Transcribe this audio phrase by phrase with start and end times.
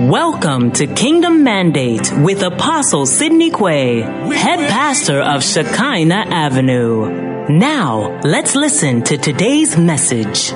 [0.00, 7.48] Welcome to Kingdom Mandate with Apostle Sidney Quay, head pastor of Shekinah Avenue.
[7.48, 10.52] Now, let's listen to today's message.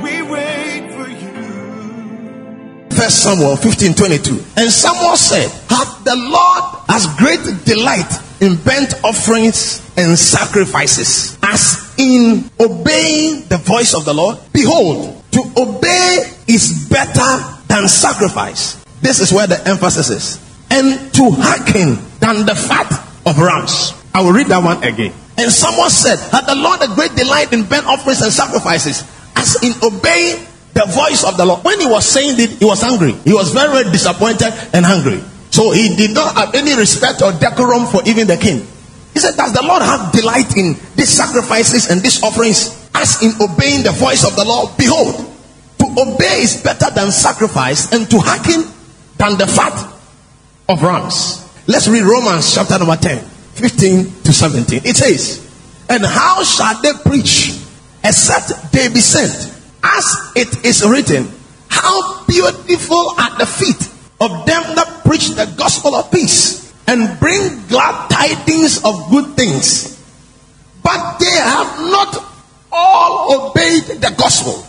[0.00, 2.88] We wait for you.
[2.90, 4.44] First Samuel 15 22.
[4.56, 11.92] And Samuel said, Hath the Lord as great delight in burnt offerings and sacrifices as
[11.98, 14.38] in obeying the voice of the Lord?
[14.52, 18.82] Behold, to obey is better than sacrifice.
[19.00, 20.40] This is where the emphasis is.
[20.70, 22.90] And to hearken than the fat
[23.26, 23.92] of rams.
[24.14, 25.12] I will read that one again.
[25.38, 29.04] And someone said, Had the Lord a great delight in burnt offerings and sacrifices,
[29.36, 31.64] as in obeying the voice of the Lord.
[31.64, 33.12] When he was saying it, he was angry.
[33.24, 35.20] He was very, very disappointed and angry.
[35.50, 38.66] So he did not have any respect or decorum for even the king.
[39.12, 43.32] He said, Does the Lord have delight in these sacrifices and these offerings, as in
[43.40, 44.76] obeying the voice of the Lord?
[44.76, 45.35] Behold,
[45.96, 48.64] obey is better than sacrifice, and to hearken
[49.16, 49.92] than the fat
[50.68, 51.42] of rams.
[51.66, 54.82] Let's read Romans chapter number 10, 15 to 17.
[54.84, 55.42] It says,
[55.88, 57.58] And how shall they preach
[58.04, 59.54] except they be sent?
[59.82, 61.28] As it is written,
[61.68, 67.66] How beautiful are the feet of them that preach the gospel of peace and bring
[67.68, 69.92] glad tidings of good things.
[70.82, 72.24] But they have not
[72.70, 74.64] all obeyed the gospel.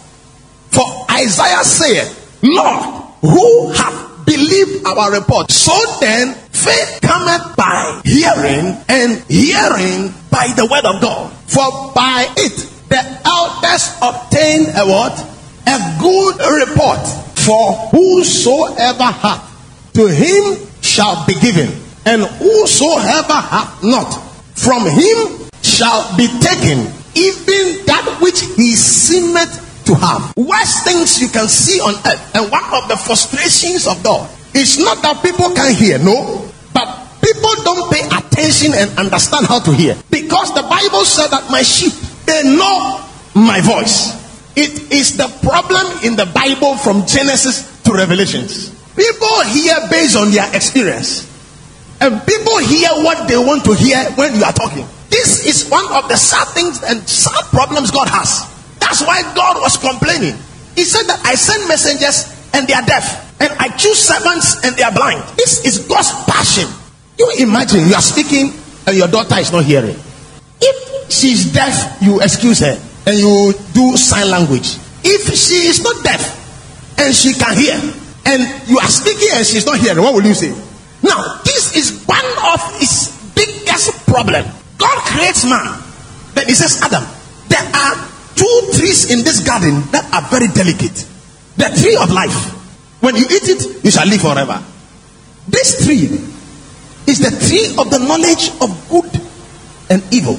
[0.71, 5.51] For Isaiah said, Lord, who have believed our report?
[5.51, 11.33] So then, faith cometh by hearing, and hearing by the word of God.
[11.47, 12.55] For by it
[12.89, 15.17] the elders obtained a what?
[15.67, 16.35] A good
[16.67, 17.05] report.
[17.35, 21.69] For whosoever hath, to him shall be given,
[22.05, 24.11] and whosoever hath not,
[24.55, 30.35] from him shall be taken, even that which he seemeth to have.
[30.35, 34.77] Worst things you can see on earth, and one of the frustrations of God is
[34.79, 36.87] not that people can hear, no, but
[37.23, 39.95] people don't pay attention and understand how to hear.
[40.11, 41.93] Because the Bible said that my sheep,
[42.25, 43.03] they know
[43.35, 44.15] my voice.
[44.57, 48.73] It is the problem in the Bible from Genesis to Revelations.
[48.95, 51.29] People hear based on their experience.
[52.01, 54.85] And people hear what they want to hear when you are talking.
[55.09, 58.56] This is one of the sad things and sad problems God has.
[58.87, 60.39] That's why God was complaining.
[60.79, 64.77] He said that I send messengers and they are deaf, and I choose servants and
[64.77, 65.19] they are blind.
[65.35, 66.71] This is God's passion.
[67.19, 68.55] You imagine you are speaking
[68.87, 69.99] and your daughter is not hearing.
[70.61, 74.79] If she's deaf, you excuse her and you do sign language.
[75.03, 76.23] If she is not deaf
[76.97, 77.75] and she can hear,
[78.23, 80.55] and you are speaking and she's not hearing, what will you say?
[81.03, 82.25] Now, this is one
[82.55, 84.45] of his biggest problem.
[84.77, 85.83] God creates man.
[86.33, 87.03] Then he says, Adam,
[87.49, 91.03] there are two trees in this garden that are very delicate.
[91.57, 92.53] The tree of life.
[93.01, 94.63] When you eat it, you shall live forever.
[95.47, 96.05] This tree
[97.09, 99.09] is the tree of the knowledge of good
[99.89, 100.37] and evil.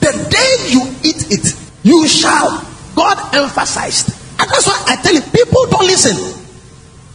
[0.00, 2.64] The day you eat it, you shall.
[2.94, 4.08] God emphasized.
[4.40, 6.16] And that's why I tell you, people don't listen.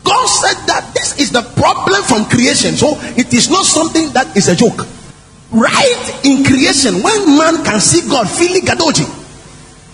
[0.03, 2.75] God said that this is the problem from creation.
[2.75, 4.85] So it is not something that is a joke.
[5.51, 9.19] Right in creation, when man can see God feeling gadoji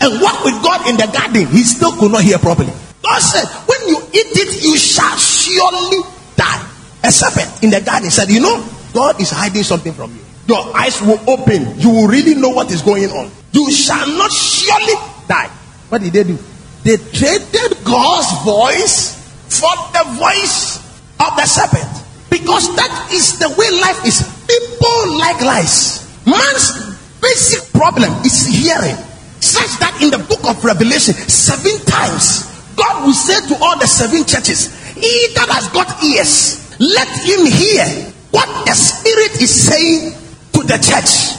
[0.02, 2.74] and walk with God in the garden, he still could not hear properly.
[3.04, 6.02] God said, when you eat it, you shall surely
[6.36, 6.72] die.
[7.04, 10.22] A serpent in the garden said, You know, God is hiding something from you.
[10.48, 11.80] Your eyes will open.
[11.80, 13.30] You will really know what is going on.
[13.52, 14.94] You shall not surely
[15.28, 15.50] die.
[15.90, 16.38] What did they do?
[16.84, 20.78] They traded God's voice for the voice
[21.20, 21.90] of the serpent.
[22.30, 24.26] Because that is the way life is.
[24.50, 26.06] People like lies.
[26.26, 28.98] Man's basic problem is hearing.
[29.46, 33.86] Such that in the book of Revelation, seven times, God will say to all the
[33.86, 37.86] seven churches, He that has got ears, let him hear
[38.34, 40.18] what the Spirit is saying
[40.58, 41.38] to the church.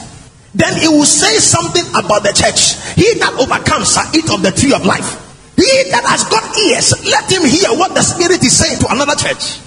[0.55, 2.79] Then he will say something about the church.
[2.95, 5.27] He that overcomes shall eat of the tree of life.
[5.59, 9.19] He that has got ears, let him hear what the Spirit is saying to another
[9.19, 9.59] church.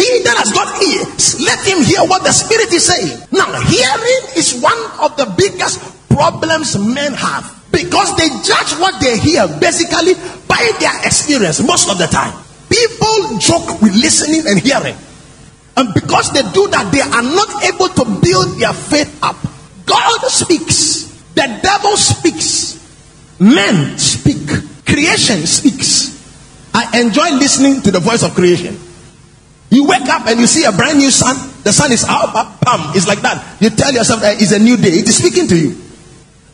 [0.00, 3.20] He that has got ears, let him hear what the Spirit is saying.
[3.30, 9.18] Now, hearing is one of the biggest problems men have because they judge what they
[9.20, 10.16] hear basically
[10.48, 12.32] by their experience most of the time.
[12.72, 14.96] People joke with listening and hearing.
[15.76, 19.36] And because they do that, they are not able to build their faith up.
[19.84, 22.80] God speaks, the devil speaks,
[23.38, 24.48] men speak,
[24.86, 26.16] creation speaks.
[26.72, 28.80] I enjoy listening to the voice of creation.
[29.70, 32.96] You wake up and you see a brand new sun, the sun is out, bam,
[32.96, 33.60] it's like that.
[33.60, 35.85] You tell yourself that it's a new day, it is speaking to you.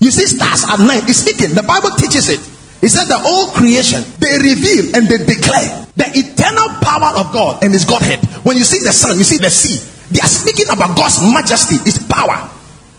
[0.03, 1.55] You see stars at night, it's speaking.
[1.55, 2.43] The Bible teaches it.
[2.83, 7.63] He said the whole creation, they reveal and they declare the eternal power of God
[7.63, 8.19] and his Godhead.
[8.43, 9.79] When you see the sun, you see the sea,
[10.11, 12.51] they are speaking about God's majesty, his power.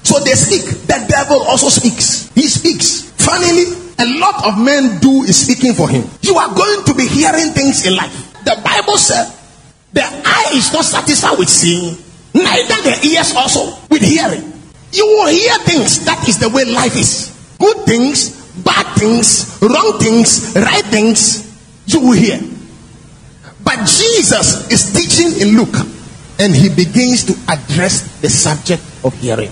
[0.07, 0.63] So they speak.
[0.87, 2.31] The devil also speaks.
[2.31, 3.11] He speaks.
[3.19, 6.07] Funnily, a lot of men do is speaking for him.
[6.23, 8.15] You are going to be hearing things in life.
[8.47, 9.27] The Bible said
[9.91, 11.99] the eye is not satisfied with seeing,
[12.31, 14.52] neither the ears also with hearing.
[14.93, 16.05] You will hear things.
[16.05, 17.33] That is the way life is.
[17.57, 18.29] Good things,
[18.61, 21.49] bad things, wrong things, right things,
[21.85, 22.39] you will hear.
[23.63, 25.75] But Jesus is teaching in Luke,
[26.39, 29.51] and he begins to address the subject of hearing.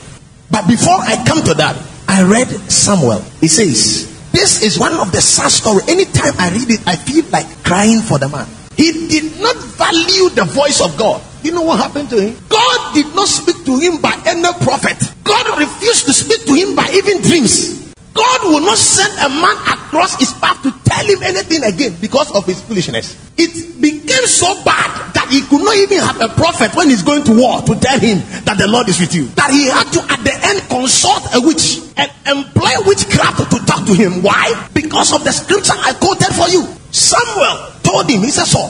[0.51, 3.21] But before I come to that, I read Samuel.
[3.39, 5.88] He says, This is one of the sad stories.
[5.88, 8.47] Anytime I read it, I feel like crying for the man.
[8.75, 11.21] He did not value the voice of God.
[11.43, 12.38] You know what happened to him?
[12.49, 14.97] God did not speak to him by any prophet.
[15.23, 17.93] God refused to speak to him by even dreams.
[18.13, 22.29] God will not send a man across his path to tell him anything again because
[22.35, 23.15] of his foolishness.
[23.38, 27.23] It became so bad that he could not even have a prophet when he's going
[27.23, 29.27] to war to tell him that the Lord is with you.
[29.39, 33.88] That he had to, at the end, consult a witch and employ witchcraft to talk
[33.88, 34.21] to him.
[34.21, 34.69] Why?
[34.73, 36.67] Because of the scripture I quoted for you.
[36.91, 38.69] Samuel told him, he said, so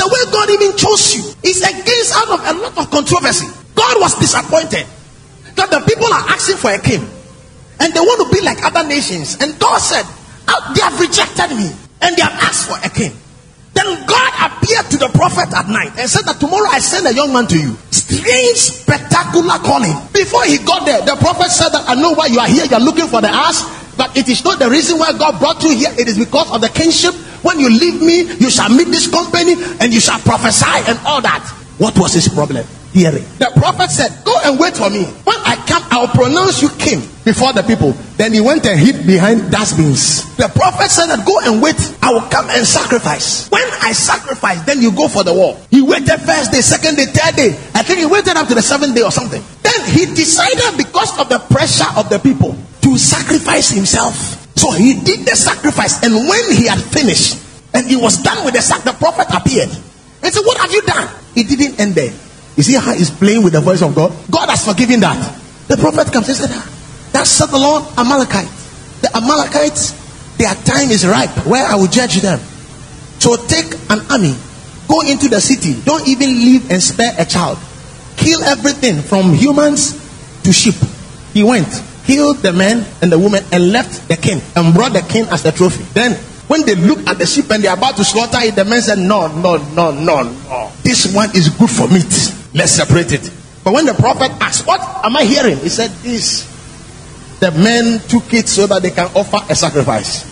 [0.00, 3.44] the way God even chose you is against out of a lot of controversy.
[3.76, 4.88] God was disappointed
[5.60, 7.04] that the people are asking for a king
[7.80, 9.36] and they want to be like other nations.
[9.44, 10.08] And God said,
[10.48, 11.68] oh, They have rejected me
[12.00, 13.12] and they have asked for a king.
[13.76, 17.12] Then God appeared to the prophet at night and said that tomorrow I send a
[17.12, 17.76] young man to you.
[17.92, 19.92] Strange, spectacular calling.
[20.16, 22.64] Before he got there, the prophet said that I know why you are here.
[22.64, 23.68] You are looking for the ass,
[24.00, 25.92] but it is not the reason why God brought you here.
[25.92, 27.12] It is because of the kinship.
[27.42, 31.20] When you leave me, you shall meet this company and you shall prophesy and all
[31.22, 31.48] that.
[31.78, 32.66] What was his problem?
[32.92, 33.24] hearing.
[33.38, 35.04] The prophet said, Go and wait for me.
[35.24, 37.92] When I come, I'll pronounce you king before the people.
[38.16, 40.26] Then he went and hid behind dustbins.
[40.36, 41.78] The prophet said that go and wait.
[42.02, 43.48] I will come and sacrifice.
[43.50, 45.58] When I sacrifice, then you go for the war.
[45.70, 47.50] He waited first day, second day, third day.
[47.74, 49.42] I think he waited up to the seventh day or something.
[49.62, 54.39] Then he decided because of the pressure of the people to sacrifice himself.
[54.56, 57.38] So he did the sacrifice, and when he had finished
[57.72, 60.82] and he was done with the sacrifice, the prophet appeared and said, What have you
[60.82, 61.08] done?
[61.34, 62.12] He didn't end there.
[62.56, 64.12] You see how he's playing with the voice of God?
[64.30, 65.16] God has forgiven that.
[65.68, 66.50] The prophet comes and said,
[67.12, 68.50] That's said the Lord Amalekite.
[69.00, 72.38] The Amalekites, their time is ripe where I will judge them.
[73.20, 74.34] So take an army,
[74.88, 77.58] go into the city, don't even leave and spare a child.
[78.16, 79.96] Kill everything from humans
[80.42, 80.74] to sheep.
[81.32, 81.68] He went,
[82.10, 85.44] killed the man and the woman, and left the king and brought the king as
[85.44, 85.84] the trophy.
[85.94, 86.14] Then
[86.50, 88.98] when they looked at the sheep and they're about to slaughter it, the man said,
[88.98, 90.72] No, no, no, no, no.
[90.82, 92.10] This one is good for meat.
[92.52, 93.30] Let's separate it.
[93.62, 95.58] But when the prophet asked, What am I hearing?
[95.58, 96.50] He said, This.
[97.38, 100.26] The men took it so that they can offer a sacrifice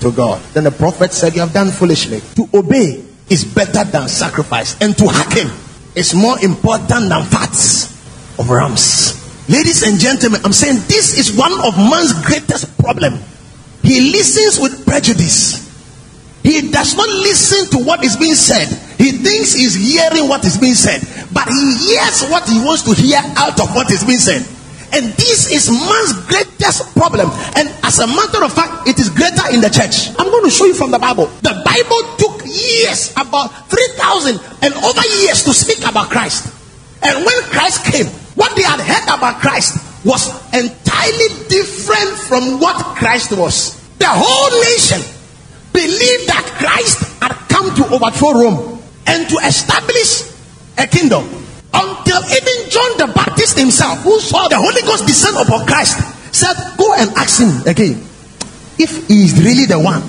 [0.00, 0.40] to God.
[0.54, 2.20] Then the prophet said, You have done foolishly.
[2.36, 5.50] To obey is better than sacrifice, and to hack him
[5.96, 7.90] is more important than fats
[8.38, 9.23] of rams.
[9.46, 13.20] Ladies and gentlemen, I'm saying this is one of man's greatest problem.
[13.82, 15.60] He listens with prejudice.
[16.42, 18.68] He does not listen to what is being said.
[18.96, 22.94] He thinks he's hearing what is being said, but he hears what he wants to
[22.96, 24.48] hear out of what is being said.
[24.96, 27.28] And this is man's greatest problem.
[27.56, 30.08] And as a matter of fact, it is greater in the church.
[30.16, 31.26] I'm going to show you from the Bible.
[31.44, 36.53] The Bible took years, about 3,000 and over years to speak about Christ.
[37.04, 42.76] And when Christ came, what they had heard about Christ was entirely different from what
[42.96, 43.80] Christ was.
[43.98, 45.00] The whole nation
[45.72, 50.32] believed that Christ had come to overthrow Rome and to establish
[50.78, 51.24] a kingdom.
[51.74, 55.98] Until even John the Baptist himself, who saw the Holy Ghost descend upon Christ,
[56.34, 58.02] said, Go and ask him again
[58.78, 60.02] if he is really the one.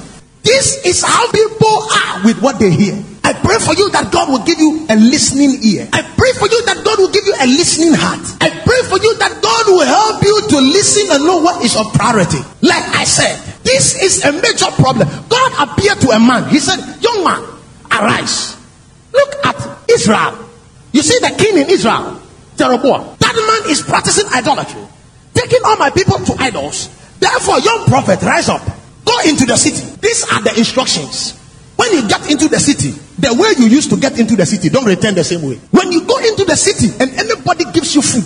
[0.44, 3.04] This is how people are with what they hear.
[3.25, 5.89] I pray for you that God will give you a listening ear.
[5.89, 8.22] I pray for you that God will give you a listening heart.
[8.38, 11.74] I pray for you that God will help you to listen and know what is
[11.74, 12.38] of priority.
[12.62, 15.10] Like I said, this is a major problem.
[15.25, 16.53] God appeared to a man.
[16.53, 17.41] He said, Young man,
[17.89, 18.62] arise.
[19.10, 19.58] Look at
[19.89, 20.46] Israel.
[20.94, 22.22] You see the king in Israel,
[22.62, 23.17] Jeroboam.
[23.25, 24.86] That man is practicing idolatry,
[25.34, 26.94] taking all my people to idols.
[27.17, 28.62] Therefore, young prophet, rise up.
[29.03, 29.98] Go into the city.
[29.98, 31.41] These are the instructions.
[31.75, 34.70] When you get into the city, the way you used to get into the city,
[34.70, 35.55] don't return the same way.
[35.72, 38.25] When you go into the city and anybody gives you food,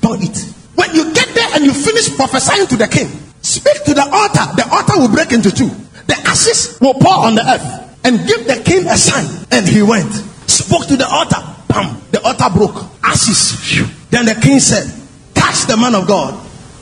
[0.00, 0.36] don't eat.
[0.74, 3.08] When you get there and you finish prophesying to the king,
[3.42, 4.44] speak to the altar.
[4.56, 5.68] The altar will break into two.
[6.06, 9.28] The ashes will pour on the earth and give the king a sign.
[9.50, 10.12] And he went,
[10.48, 11.40] spoke to the altar.
[11.68, 12.00] Bam!
[12.10, 12.84] The altar broke.
[13.02, 13.86] Ashes.
[14.10, 14.90] Then the king said,
[15.34, 16.34] Catch the man of God.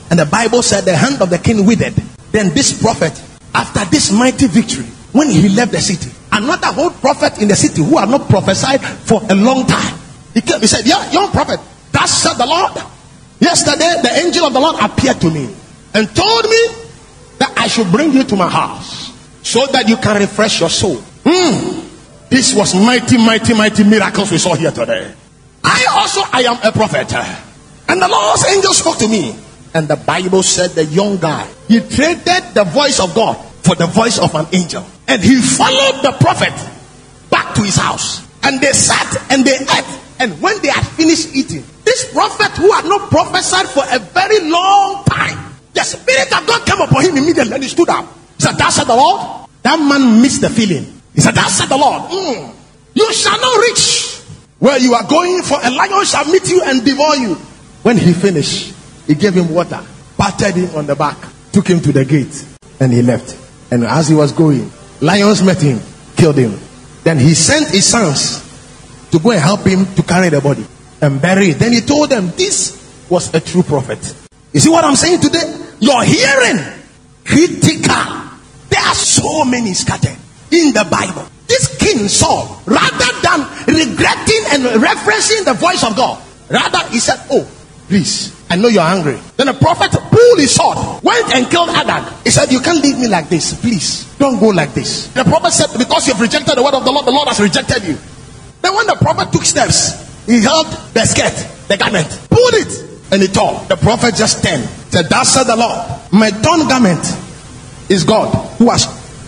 [0.09, 1.93] And the Bible said the hand of the king withered.
[2.31, 3.13] Then this prophet
[3.53, 7.83] after this mighty victory, when he left the city, another whole prophet in the city
[7.83, 9.97] who had not prophesied for a long time,
[10.33, 10.59] he came.
[10.61, 11.59] He said, "Yeah, young prophet,
[11.91, 12.73] thus said the Lord.
[13.39, 15.49] Yesterday, the angel of the Lord appeared to me
[15.93, 16.67] and told me
[17.39, 19.11] that I should bring you to my house
[19.41, 21.79] so that you can refresh your soul." Hmm.
[22.29, 25.11] This was mighty, mighty, mighty miracles we saw here today.
[25.63, 27.11] I also, I am a prophet.
[27.87, 29.35] And the Lord's angel spoke to me.
[29.73, 33.87] And the Bible said the young guy, he traded the voice of God for the
[33.87, 34.85] voice of an angel.
[35.09, 36.53] And he followed the prophet
[37.31, 38.27] back to his house.
[38.43, 39.99] And they sat and they ate.
[40.19, 44.39] And when they had finished eating, this prophet who had not prophesied for a very
[44.49, 48.05] long time, the Spirit of God came upon him immediately and he stood up.
[48.37, 49.47] He said, That said the Lord.
[49.63, 51.01] That man missed the feeling.
[51.15, 52.03] He said, That said the Lord.
[52.11, 52.53] "Mm,
[52.93, 54.21] you shall not reach
[54.59, 57.35] where you are going, for a lion shall meet you and devour you.
[57.81, 58.75] When he finished,
[59.07, 59.81] he gave him water,
[60.17, 61.17] patted him on the back,
[61.51, 62.45] took him to the gate,
[62.79, 63.37] and he left.
[63.71, 64.69] And as he was going,
[65.01, 65.79] lions met him,
[66.15, 66.59] killed him.
[67.03, 68.43] Then he sent his sons
[69.11, 70.65] to go and help him to carry the body
[71.01, 71.59] and bury it.
[71.59, 72.75] Then he told them this
[73.09, 73.99] was a true prophet.
[74.53, 75.45] You see what I'm saying today?
[75.79, 76.79] Your hearing
[77.25, 78.29] critical.
[78.69, 80.17] There are so many scattered
[80.51, 81.27] in the Bible.
[81.47, 87.19] This King Saul, rather than regretting and referencing the voice of God, rather he said,
[87.31, 87.47] Oh,
[87.89, 89.19] please, I know you're angry.
[89.35, 92.05] Then the prophet pulled his sword, went and killed Agag.
[92.23, 93.59] He said, You can't leave me like this.
[93.59, 95.07] Please, don't go like this.
[95.07, 97.83] The prophet said, Because you've rejected the word of the Lord, the Lord has rejected
[97.83, 97.97] you.
[98.61, 101.33] Then when the prophet took steps, he held the skirt,
[101.67, 102.71] the garment, pulled it,
[103.11, 103.59] and he tore.
[103.67, 105.77] The prophet just turned, said, Thus said the Lord,
[106.13, 107.01] my torn garment
[107.89, 108.85] is God who has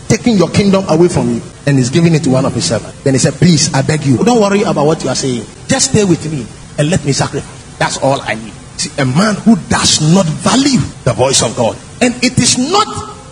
[0.08, 3.02] taken your kingdom away from you and is giving it to one of his servants.
[3.04, 5.46] Then he said, Please, I beg you, don't worry about what you are saying.
[5.68, 6.46] Just stay with me
[6.78, 7.61] and let me sacrifice.
[7.82, 8.54] That's all I need.
[8.78, 11.74] See, a man who does not value the voice of God.
[11.98, 12.86] And it is not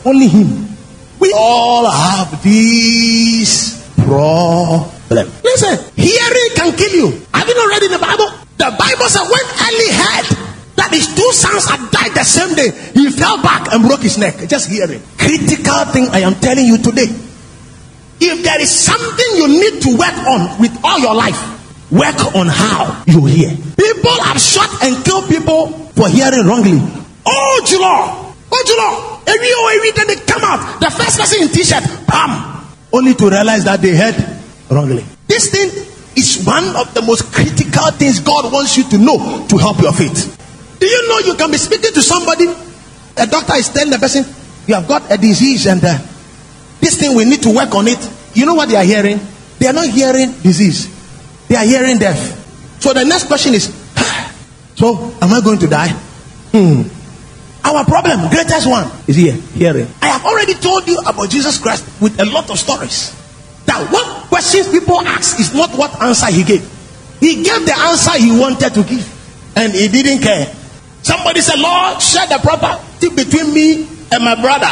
[0.09, 0.73] only him.
[1.21, 5.29] We all have these problem.
[5.45, 7.21] Listen, hearing can kill you.
[7.29, 8.25] Have you not read in the Bible?
[8.57, 10.27] The Bible says when Eli heard
[10.81, 14.17] that his two sons had died the same day, he fell back and broke his
[14.17, 14.33] neck.
[14.49, 15.03] Just hearing.
[15.19, 17.05] Critical thing I am telling you today.
[18.19, 21.58] If there is something you need to work on with all your life,
[21.91, 23.49] work on how you hear.
[23.77, 26.79] People have shot and killed people for hearing wrongly.
[27.25, 28.33] Oh, Julo!
[28.51, 29.21] Oh, Julo!
[29.27, 30.79] Every oh, every then they come out.
[30.79, 32.65] The first person in t-shirt, bam!
[32.91, 34.15] Only to realize that they heard
[34.69, 35.03] wrongly.
[35.27, 35.69] This thing
[36.15, 39.93] is one of the most critical things God wants you to know to help your
[39.93, 40.35] faith.
[40.79, 42.47] Do you know you can be speaking to somebody?
[43.17, 44.25] A doctor is telling the person,
[44.69, 45.97] You have got a disease, and uh,
[46.79, 47.97] this thing we need to work on it.
[48.35, 49.19] You know what they are hearing?
[49.57, 50.85] They are not hearing disease,
[51.49, 52.37] they are hearing death.
[52.79, 53.67] So the next question is,
[54.79, 55.89] So am I going to die?
[56.55, 56.87] Hmm.
[57.65, 59.87] Our problem, greatest one, is here, hearing.
[60.01, 63.11] I have already told you about Jesus Christ with a lot of stories.
[63.65, 66.63] That what questions people ask is not what answer he gave.
[67.19, 69.03] He gave the answer he wanted to give,
[69.57, 70.47] and he didn't care.
[71.03, 74.71] Somebody said, Lord, share the property between me and my brother.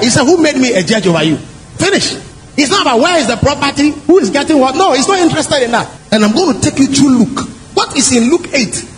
[0.00, 1.36] He said, Who made me a judge over you?
[1.76, 2.16] Finish.
[2.56, 4.76] It's not about where is the property, who is getting what.
[4.76, 5.90] No, he's not interested in that.
[6.12, 7.48] And I'm going to take you through Luke.
[7.74, 8.88] What is in Luke 8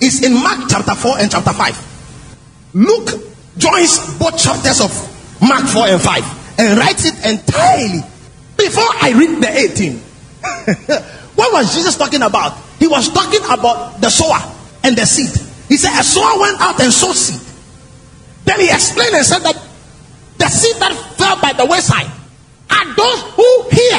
[0.00, 2.74] is in Mark chapter 4 and chapter 5.
[2.74, 3.10] Luke
[3.56, 4.90] joins both chapters of
[5.40, 8.02] Mark 4 and 5 and writes it entirely.
[8.56, 9.98] Before I read the 18,
[11.36, 12.58] what was Jesus talking about?
[12.78, 14.38] He was talking about the sower
[14.82, 15.30] and the seed.
[15.68, 17.40] He said, A sower went out and sowed seed.
[18.44, 19.54] Then he explained and said that
[20.38, 22.10] the seed that fell by the wayside
[22.82, 23.98] are those who hear.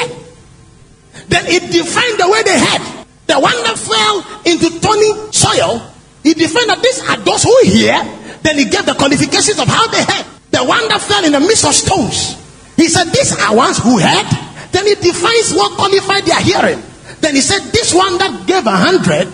[1.28, 2.84] Then it defined the way they heard.
[3.26, 5.80] The one that fell into thorny soil,
[6.22, 7.96] he defined that these are those who hear.
[8.44, 10.26] Then he gave the qualifications of how they heard.
[10.52, 12.36] The one that fell in the midst of stones,
[12.76, 14.28] he said, These are ones who heard.
[14.70, 16.82] Then he defines what qualified their hearing.
[17.20, 19.32] Then he said, This one that gave a hundred,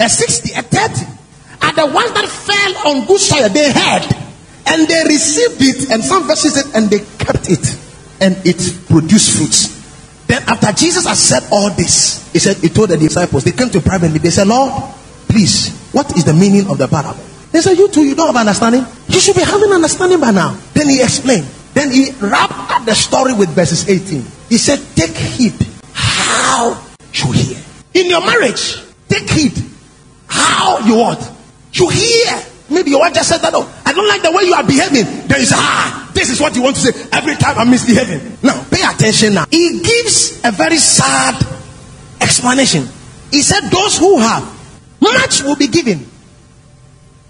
[0.00, 1.06] a sixty, a thirty,
[1.60, 3.48] are the ones that fell on good soil.
[3.50, 4.20] They heard
[4.66, 7.64] and they received it, and some verses said, and they kept it,
[8.20, 9.80] and it produced fruits.
[10.26, 13.70] Then after Jesus had said all this, he said, he told the disciples, they came
[13.70, 14.70] to privately, they said, Lord,
[15.28, 17.24] please, what is the meaning of the parable?
[17.50, 18.86] They said, You too, you don't have understanding?
[19.08, 20.56] You should be having understanding by now.
[20.72, 21.46] Then he explained.
[21.74, 24.24] Then he wrapped up the story with verses 18.
[24.48, 25.54] He said, Take heed
[25.92, 26.80] how
[27.12, 27.58] you hear.
[27.94, 29.52] In your marriage, take heed
[30.26, 31.32] how you what?
[31.72, 32.49] You hear.
[32.70, 35.26] Maybe your wife just said that, oh, I don't like the way you are behaving.
[35.26, 38.38] There is, ah, this is what you want to say every time I'm misbehaving.
[38.42, 39.46] Now, pay attention now.
[39.50, 41.34] He gives a very sad
[42.20, 42.86] explanation.
[43.30, 44.44] He said, Those who have,
[45.00, 46.06] much will be given.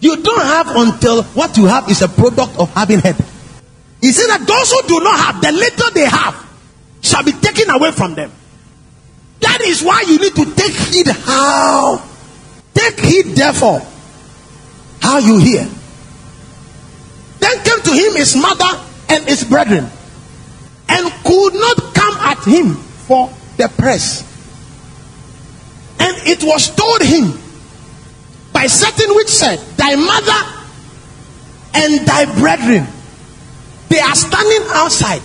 [0.01, 3.17] You don't have until what you have is a product of having head.
[4.01, 6.37] He said that those who do not have, the little they have,
[7.03, 8.33] shall be taken away from them.
[9.41, 12.03] That is why you need to take heed how.
[12.75, 13.81] Take heed, therefore,
[15.01, 15.69] how you hear.
[17.39, 19.87] Then came to him his mother and his brethren,
[20.89, 24.23] and could not come at him for the press.
[25.99, 27.39] And it was told him
[28.53, 30.67] by certain which said, Thy mother
[31.75, 32.87] and thy brethren,
[33.89, 35.23] they are standing outside,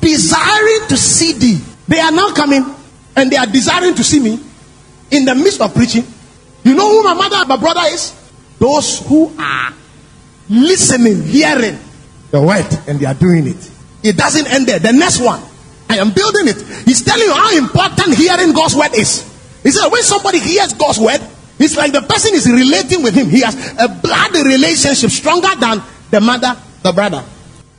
[0.00, 1.60] desiring to see thee.
[1.86, 2.64] They are now coming
[3.16, 4.40] and they are desiring to see me
[5.10, 6.04] in the midst of preaching.
[6.64, 8.14] You know who my mother and my brother is?
[8.58, 9.72] Those who are
[10.48, 11.78] listening, hearing
[12.30, 13.70] the word, and they are doing it.
[14.02, 14.78] It doesn't end there.
[14.78, 15.42] The next one,
[15.88, 16.60] I am building it.
[16.84, 19.24] He's telling you how important hearing God's word is.
[19.62, 21.20] He said, when somebody hears God's word,
[21.58, 23.28] it's like the person is relating with him.
[23.28, 27.24] He has a blood relationship stronger than the mother, the brother.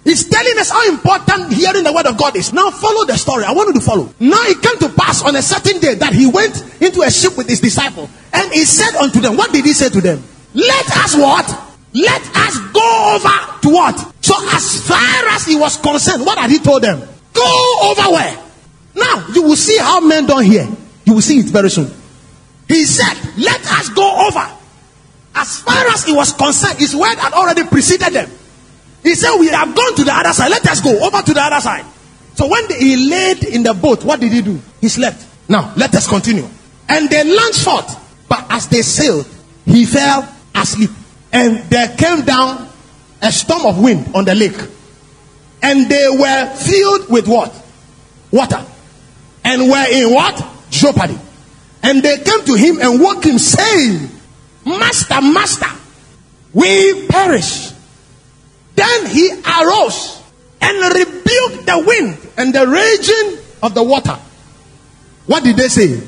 [0.04, 2.52] He's telling us how important hearing the word of God is.
[2.52, 3.44] Now follow the story.
[3.44, 4.14] I want you to follow.
[4.20, 7.38] Now it came to pass on a certain day that he went into a ship
[7.38, 10.24] with his disciple and he said unto them, What did he say to them?
[10.54, 11.48] Let us what?
[11.94, 14.14] Let us go over to what?
[14.22, 17.00] So as far as he was concerned, what had he told them?
[17.34, 18.44] Go over where?
[18.96, 20.68] Now you will see how men don't hear.
[21.06, 21.92] You will see it very soon.
[22.68, 24.56] He said, Let us go over.
[25.36, 28.30] As far as he was concerned, his word had already preceded them.
[29.04, 30.52] He said, We have gone to the other side.
[30.52, 31.86] Let us go over to the other side.
[32.36, 34.60] So when he laid in the boat, what did he do?
[34.82, 35.26] He slept.
[35.48, 36.48] Now, let us continue.
[36.88, 38.28] And they launched forth.
[38.30, 39.28] But as they sailed,
[39.66, 40.90] he fell asleep.
[41.32, 42.70] And there came down
[43.22, 44.58] a storm of wind on the lake.
[45.62, 47.54] And they were filled with what?
[48.32, 48.66] Water.
[49.44, 50.44] And were in what?
[50.70, 51.18] Jeopardy.
[51.84, 54.10] And they came to him and woke him, saying,
[54.66, 55.70] Master, Master,
[56.54, 57.72] we perish.
[58.76, 60.22] Then he arose
[60.62, 64.18] and rebuked the wind and the raging of the water.
[65.26, 66.02] What did they say?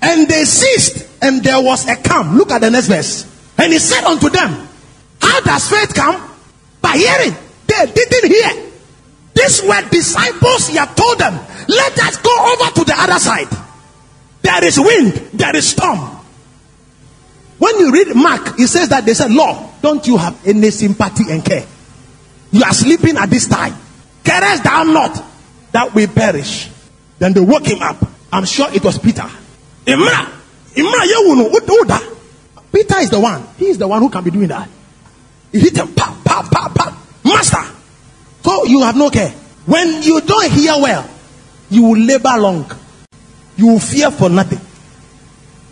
[0.00, 2.36] And they ceased, and there was a calm.
[2.36, 3.24] Look at the next verse.
[3.58, 4.68] And he said unto them,
[5.20, 6.30] How does faith come?
[6.80, 7.34] By hearing.
[7.66, 8.70] They didn't hear.
[9.34, 10.68] These were disciples.
[10.68, 11.34] He had told them,
[11.68, 13.48] Let us go over to the other side.
[14.42, 15.98] There is wind, there is storm.
[17.58, 21.24] When you read Mark, it says that they said, Lord, don't you have any sympathy
[21.30, 21.66] and care?
[22.52, 23.74] You are sleeping at this time.
[24.24, 25.22] Carest thou not
[25.72, 26.70] that we perish?
[27.18, 27.96] Then they woke him up.
[28.32, 29.28] I'm sure it was Peter.
[29.86, 30.30] Imra,
[30.74, 31.50] Imra, you know,
[32.72, 33.46] Peter is the one.
[33.56, 34.68] He is the one who can be doing that.
[35.52, 36.68] He hit him, pa, pa, pa.
[37.24, 37.64] Master.
[38.42, 39.30] So you have no care.
[39.66, 41.08] When you don't hear well,
[41.70, 42.70] you will labor long.
[43.56, 44.60] You will fear for nothing.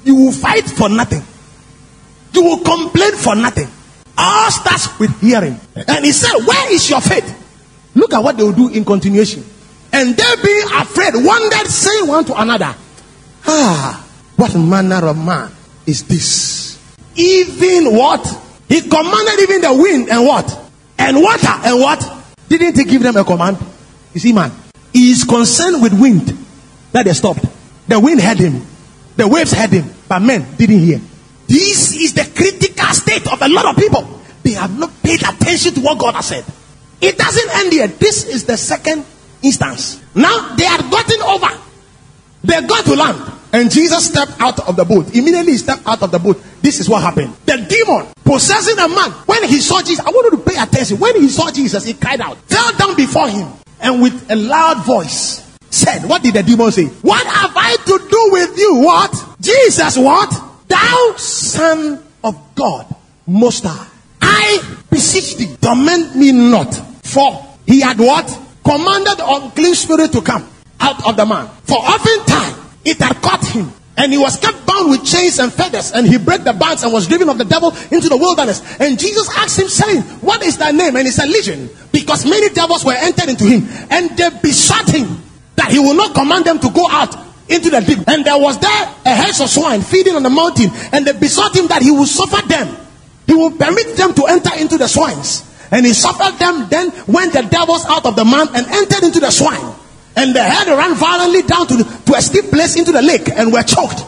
[0.04, 1.22] You will fight for nothing.
[2.32, 3.68] You will complain for nothing.
[4.18, 5.58] All starts with hearing.
[5.74, 7.44] And he said, Where is your faith?
[7.94, 9.44] Look at what they will do in continuation.
[9.92, 12.74] And they being afraid, wondered, saying one to another,
[13.46, 14.06] Ah,
[14.36, 15.50] what manner of man
[15.86, 16.65] is this?
[17.16, 18.26] Even what?
[18.68, 20.58] He commanded even the wind and what?
[20.98, 22.24] And water and what?
[22.48, 23.58] Didn't he give them a command?
[24.14, 24.50] You see, man,
[24.92, 26.36] he is concerned with wind
[26.92, 27.44] that they stopped.
[27.88, 28.62] The wind had him,
[29.16, 31.00] the waves had him, but men didn't hear.
[31.46, 34.20] This is the critical state of a lot of people.
[34.42, 36.44] They have not paid attention to what God has said.
[37.00, 37.86] It doesn't end here.
[37.88, 39.04] This is the second
[39.42, 40.02] instance.
[40.14, 41.60] Now they had gotten over.
[42.42, 43.35] They got to land.
[43.56, 45.14] And Jesus stepped out of the boat.
[45.14, 46.36] Immediately he stepped out of the boat.
[46.60, 47.32] This is what happened.
[47.46, 50.98] The demon possessing a man, when he saw Jesus, I want you to pay attention.
[50.98, 53.48] When he saw Jesus, he cried out, fell down before him,
[53.80, 56.84] and with a loud voice said, What did the demon say?
[57.00, 58.74] What have I to do with you?
[58.84, 59.38] What?
[59.40, 60.34] Jesus, what?
[60.68, 62.94] Thou son of God,
[63.26, 63.88] most high.
[64.20, 66.74] I beseech thee, torment me not.
[67.04, 68.26] For he had what?
[68.62, 70.46] Commanded unclean spirit to come
[70.78, 71.48] out of the man.
[71.64, 72.55] For oftentimes
[72.86, 73.72] it had caught him.
[73.96, 76.92] And he was kept bound with chains and fetters, and he broke the bands and
[76.92, 78.60] was driven of the devil into the wilderness.
[78.78, 80.96] And Jesus asked him, saying, What is thy name?
[80.96, 85.22] And he said, Legion, because many devils were entered into him, and they besought him
[85.56, 87.16] that he would not command them to go out
[87.48, 88.06] into the deep.
[88.06, 91.56] And there was there a herd of swine feeding on the mountain, and they besought
[91.56, 92.76] him that he would suffer them.
[93.26, 95.42] He would permit them to enter into the swines.
[95.70, 99.20] And he suffered them, then went the devils out of the man and entered into
[99.20, 99.74] the swine.
[100.16, 103.52] And the herd ran violently down to, to a steep place into the lake and
[103.52, 104.00] were choked.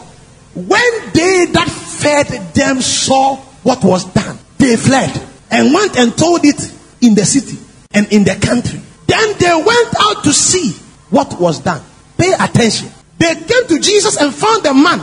[0.55, 6.43] When they that fed them saw what was done, they fled and went and told
[6.43, 7.57] it in the city
[7.93, 8.81] and in the country.
[9.07, 10.71] Then they went out to see
[11.09, 11.81] what was done.
[12.17, 12.89] Pay attention.
[13.17, 14.99] They came to Jesus and found a man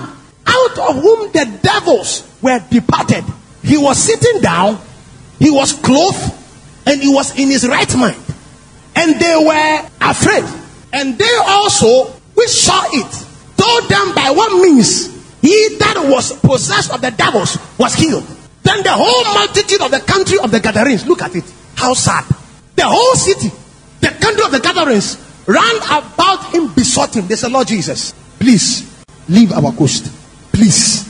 [0.46, 3.24] out of whom the devils were departed.
[3.62, 4.78] He was sitting down,
[5.38, 6.32] he was clothed,
[6.86, 8.16] and he was in his right mind.
[8.94, 10.44] And they were afraid.
[10.96, 16.90] And they also, which saw it, told them by what means he that was possessed
[16.90, 18.24] of the devils was healed.
[18.62, 22.24] Then the whole multitude of the country of the Gadarenes, look at it, how sad.
[22.74, 23.52] The whole city,
[24.00, 27.26] the country of the Gadarenes, ran about him, besought him.
[27.28, 30.11] They said, Lord Jesus, please leave our coast.
[30.50, 31.04] Please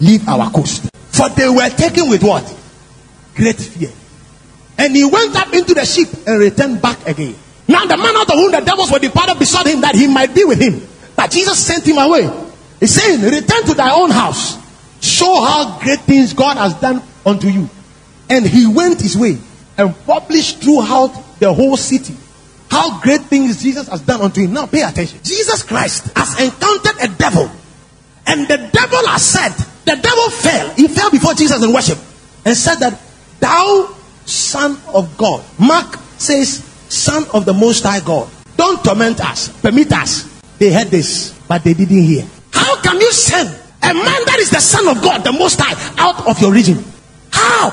[0.00, 0.88] leave our coast.
[1.10, 2.46] For they were taken with what?
[3.34, 3.90] Great fear.
[4.78, 7.34] And he went up into the ship and returned back again.
[7.68, 10.34] Now the man out of whom the devils were departed besought him that he might
[10.34, 10.86] be with him.
[11.16, 12.30] But Jesus sent him away.
[12.80, 14.58] He's saying, Return to thy own house.
[15.00, 17.68] Show how great things God has done unto you.
[18.28, 19.38] And he went his way
[19.78, 22.14] and published throughout the whole city
[22.70, 24.52] how great things Jesus has done unto him.
[24.52, 25.20] Now pay attention.
[25.22, 27.50] Jesus Christ has encountered a devil.
[28.26, 29.50] And the devil has said,
[29.86, 30.70] the devil fell.
[30.74, 31.98] He fell before Jesus in worship
[32.44, 33.00] and said that,
[33.38, 35.44] Thou son of God.
[35.58, 36.60] Mark says,
[36.96, 38.28] Son of the Most High God.
[38.56, 39.48] Don't torment us.
[39.60, 40.24] Permit us.
[40.58, 42.24] They heard this, but they didn't hear.
[42.50, 43.48] How can you send
[43.82, 46.82] a man that is the Son of God, the Most High, out of your region?
[47.30, 47.68] How?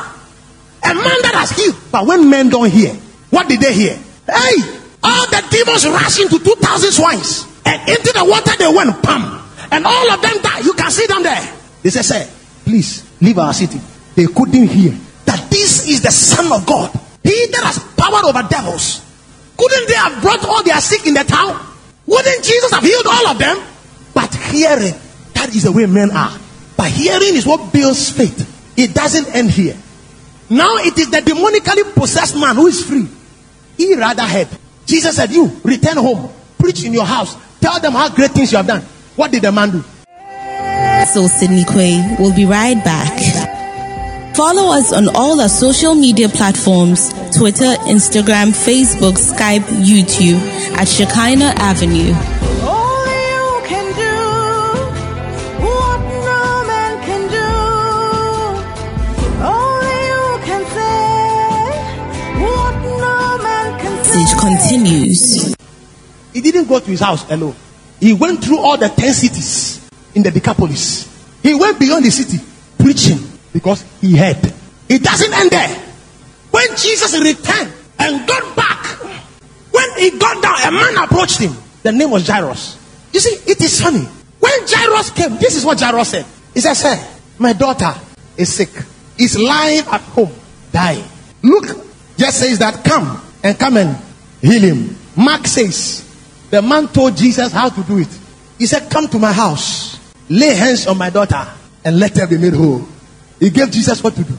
[0.84, 1.76] A man that has healed.
[1.92, 2.94] But when men don't hear,
[3.30, 3.96] what did they hear?
[4.28, 4.56] Hey,
[5.02, 7.48] all the demons rush into 2,000 swines.
[7.66, 9.42] And into the water they went, pam.
[9.72, 10.66] And all of them died.
[10.66, 11.56] You can see them there.
[11.82, 12.30] They said, Sir,
[12.66, 13.80] please leave our city.
[14.16, 14.92] They couldn't hear
[15.26, 16.92] that this is the Son of God.
[17.24, 19.03] He that has power over devils.
[19.58, 21.60] Couldn't they have brought all their sick in the town?
[22.06, 23.58] Wouldn't Jesus have healed all of them?
[24.14, 24.94] But hearing,
[25.34, 26.38] that is the way men are.
[26.78, 28.50] But hearing is what builds faith.
[28.78, 29.78] It doesn't end here.
[30.50, 33.08] Now it is the demonically possessed man who is free.
[33.78, 34.48] He rather had.
[34.86, 38.58] Jesus said, You return home, preach in your house, tell them how great things you
[38.58, 38.82] have done.
[39.16, 39.84] What did the man do?
[41.14, 43.13] So Sydney Quay will be right back.
[44.36, 50.40] Follow us on all our social media platforms Twitter, Instagram, Facebook, Skype, YouTube
[50.76, 52.14] at Shekinah Avenue.
[52.66, 54.16] Only you can do
[55.62, 57.50] what no man can do.
[59.46, 61.06] Only you can say
[62.42, 64.18] what no man can say.
[64.18, 65.56] Message continues.
[66.34, 67.56] He didn't go to his house alone.
[68.00, 71.08] He went through all the 10 cities in the Decapolis.
[71.44, 72.40] He went beyond the city
[72.80, 73.20] preaching
[73.54, 74.38] because he heard.
[74.90, 75.70] It doesn't end there.
[76.52, 78.86] When Jesus returned and got back,
[79.72, 81.56] when he got down, a man approached him.
[81.84, 82.78] The name was Jairus.
[83.14, 84.06] You see, it is funny.
[84.40, 86.26] When Jairus came, this is what Jairus said.
[86.54, 87.08] He said, Sir,
[87.40, 87.94] my daughter
[88.38, 88.70] is sick.
[89.18, 90.32] Is lying at home,
[90.72, 91.06] dying.
[91.44, 91.86] Luke
[92.18, 93.98] just says that come and come and
[94.42, 94.98] heal him.
[95.16, 96.04] Mark says
[96.50, 98.08] the man told Jesus how to do it.
[98.58, 101.48] He said, Come to my house, lay hands on my daughter,
[101.84, 102.88] and let her be made whole.
[103.44, 104.38] He gave Jesus what to do.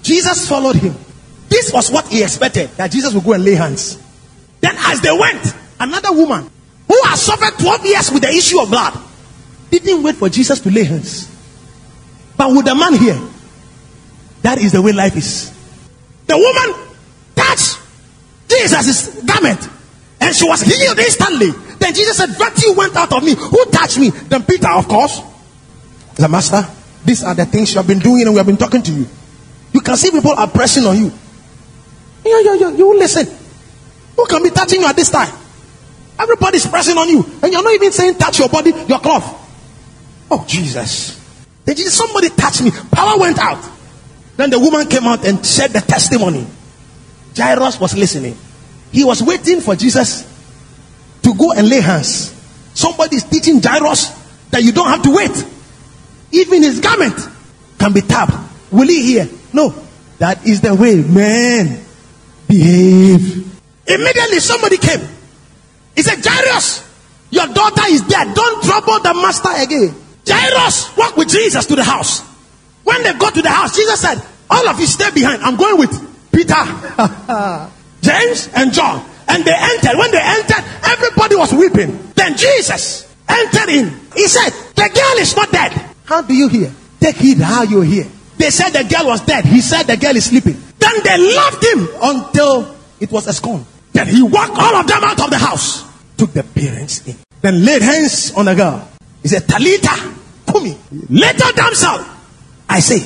[0.00, 0.94] Jesus followed him.
[1.50, 4.02] This was what he expected that Jesus would go and lay hands.
[4.62, 6.50] Then, as they went, another woman
[6.88, 8.98] who had suffered 12 years with the issue of blood
[9.70, 11.30] didn't wait for Jesus to lay hands.
[12.38, 13.20] But with the man here,
[14.40, 15.52] that is the way life is.
[16.26, 16.96] The woman
[17.34, 17.78] touched
[18.48, 19.68] Jesus' garment
[20.18, 21.50] and she was healed instantly.
[21.78, 23.34] Then Jesus said, Virtue went out of me.
[23.34, 24.08] Who touched me?
[24.08, 25.20] Then Peter, of course.
[26.14, 26.66] The master,
[27.06, 29.06] these are the things you have been doing and we have been talking to you.
[29.72, 31.12] You can see people are pressing on you.
[32.24, 33.26] You, you, you, you listen.
[34.16, 35.32] Who can be touching you at this time?
[36.18, 37.24] Everybody's pressing on you.
[37.42, 39.24] And you're not even saying touch your body, your cloth.
[40.30, 41.22] Oh, Jesus.
[41.64, 42.70] Then Jesus, somebody touch me.
[42.90, 43.62] Power went out.
[44.36, 46.46] Then the woman came out and said the testimony.
[47.36, 48.36] Jairus was listening.
[48.90, 50.22] He was waiting for Jesus
[51.22, 52.32] to go and lay hands.
[52.74, 54.10] Somebody is teaching Jairus
[54.50, 55.46] that you don't have to wait.
[56.36, 57.16] Even his garment
[57.78, 58.34] can be tapped.
[58.70, 59.28] Will he hear?
[59.54, 59.74] No.
[60.18, 61.80] That is the way men
[62.46, 63.60] behave.
[63.86, 65.00] Immediately somebody came.
[65.94, 66.84] He said, Jairus,
[67.30, 68.34] your daughter is dead.
[68.34, 69.94] Don't trouble the master again.
[70.26, 72.20] Jairus walked with Jesus to the house.
[72.84, 74.20] When they got to the house, Jesus said,
[74.50, 75.42] All of you stay behind.
[75.42, 75.90] I'm going with
[76.32, 76.54] Peter,
[78.02, 79.08] James, and John.
[79.28, 79.96] And they entered.
[79.98, 82.12] When they entered, everybody was weeping.
[82.14, 83.88] Then Jesus entered in.
[84.14, 85.95] He said, The girl is not dead.
[86.06, 86.72] How do you hear?
[87.00, 88.06] Take heed how you hear.
[88.38, 89.44] They said the girl was dead.
[89.44, 90.56] He said the girl is sleeping.
[90.78, 93.64] Then they loved him until it was a scorn.
[93.92, 95.84] Then he walked all of them out of the house,
[96.16, 98.88] took the parents in, then laid hands on the girl.
[99.22, 100.14] He said, Talita,
[100.52, 100.76] Kumi,
[101.08, 102.04] little damsel,
[102.68, 103.02] I say,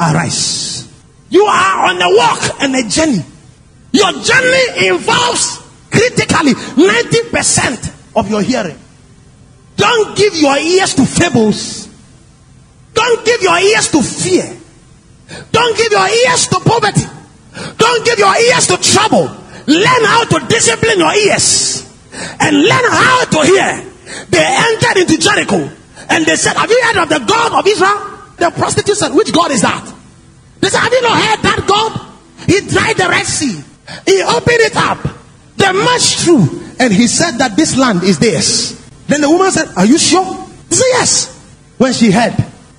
[0.00, 0.88] arise.
[1.28, 3.22] You are on a walk and a journey.
[3.92, 8.78] Your journey involves critically 90% of your hearing.
[9.76, 11.88] Don't give your ears to fables.
[13.04, 14.48] Don't give your ears to fear.
[15.52, 17.04] Don't give your ears to poverty.
[17.76, 19.28] Don't give your ears to trouble.
[19.66, 21.84] learn how to discipline your ears
[22.40, 23.92] and learn how to hear.
[24.30, 25.70] They entered into Jericho
[26.08, 28.20] and they said, Have you heard of the God of Israel?
[28.36, 29.84] The prostitute said, Which God is that?
[30.60, 31.92] They said, Have you not heard that God?
[32.46, 33.62] He dried the Red Sea,
[34.06, 34.98] He opened it up,
[35.56, 38.80] the march through, and He said that this land is theirs.
[39.08, 40.24] Then the woman said, Are you sure?
[40.68, 41.30] He said, Yes.
[41.76, 42.34] When she heard,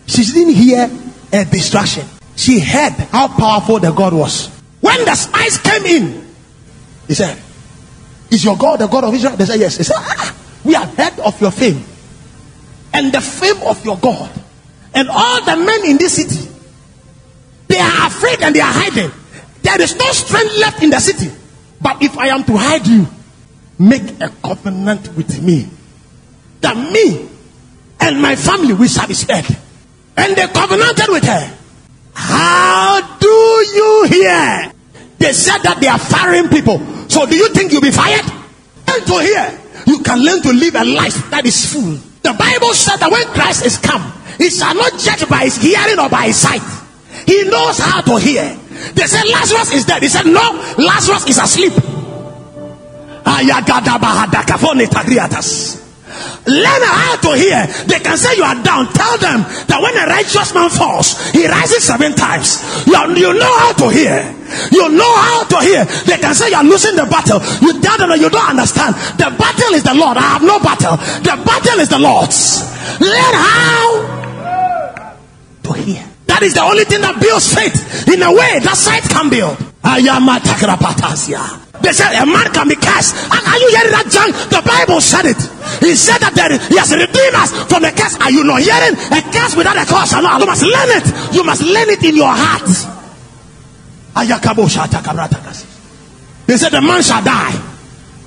[0.08, 0.89] she didn't hear
[1.34, 2.06] a distraction.
[2.36, 4.48] She heard how powerful the God was.
[4.82, 6.28] When the spies came in,
[7.08, 7.38] he said,
[8.30, 9.36] Is your God the God of Israel?
[9.36, 9.78] They said, Yes.
[9.78, 11.84] He said, ah, We have heard of your fame
[12.94, 14.32] and the fame of your God.
[14.94, 16.50] And all the men in this city,
[17.68, 19.12] they are afraid and they are hiding.
[19.62, 21.30] There is no strength left in the city.
[21.82, 23.06] But if I am to hide you,
[23.78, 25.68] make a covenant with me
[26.62, 27.30] that me
[28.00, 29.46] and my family will shall be spared.
[30.17, 31.58] And they covenanted with her.
[32.13, 34.71] How do you hear?
[35.19, 36.80] They said that they are firing people.
[37.10, 38.25] So do you think you'll be fired?
[38.88, 39.60] Learn to hear.
[39.88, 41.99] You can learn to live a life that is full.
[42.23, 44.01] The Bible said that when Christ is come,
[44.38, 46.63] he shall not judge by his hearing or by his sight.
[47.28, 48.58] He knows how to hear.
[48.93, 50.01] They said Lazarus is dead.
[50.01, 50.41] He said, No,
[50.78, 51.73] Lazarus is asleep.
[56.45, 57.65] Learn how to hear.
[57.88, 58.91] They can say you are down.
[58.93, 62.62] Tell them that when a righteous man falls, he rises seven times.
[62.86, 64.21] You, are, you know how to hear.
[64.71, 65.86] You know how to hear.
[66.06, 67.41] They can say you are losing the battle.
[67.65, 68.93] You tell them that you don't understand.
[69.17, 70.17] The battle is the Lord.
[70.17, 70.97] I have no battle.
[71.25, 72.62] The battle is the Lord's.
[73.01, 75.08] Learn how
[75.63, 76.06] to hear.
[76.28, 79.58] That is the only thing that builds faith in a way that sight can build.
[81.86, 83.13] They said a man can be cursed.
[83.30, 84.34] Are you hearing that, John?
[84.50, 85.38] The Bible said it.
[85.86, 88.17] He said that there, he has redeemed us from the curse.
[88.17, 88.98] Are you not hearing?
[89.13, 90.10] A curse without a cause.
[90.17, 91.06] You must learn it.
[91.36, 92.65] You must learn it in your heart.
[96.48, 97.54] They said the man shall die.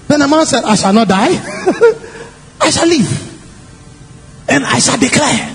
[0.06, 1.34] Then the man said, I shall not die.
[2.60, 3.10] I shall live.
[4.48, 5.54] And I shall declare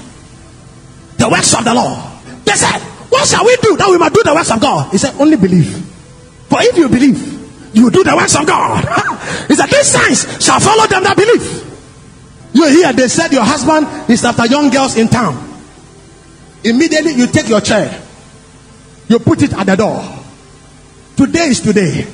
[1.18, 2.04] the works of the Lord.
[2.44, 4.92] They said, What shall we do that we might do the works of God?
[4.92, 5.92] He said, Only believe.
[6.54, 8.86] For if you believe, you do the works of God.
[9.48, 11.42] He said, These signs shall follow them that believe.
[12.54, 15.34] You hear, they said your husband is after young girls in town.
[16.63, 18.00] Immediately you take your chair,
[19.08, 20.06] you put it at the door.
[21.18, 22.06] Today is today.